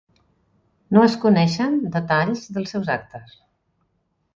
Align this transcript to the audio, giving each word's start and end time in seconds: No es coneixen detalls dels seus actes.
No 0.97 1.03
es 1.11 1.19
coneixen 1.27 1.79
detalls 1.99 2.45
dels 2.59 2.77
seus 2.77 2.95
actes. 2.99 3.41